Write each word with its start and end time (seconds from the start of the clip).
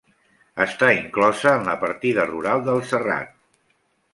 Està 0.63 0.87
inclosa 0.95 1.53
en 1.59 1.69
la 1.73 1.75
partida 1.83 2.27
rural 2.31 2.65
del 2.71 2.83
Serrat. 2.95 3.37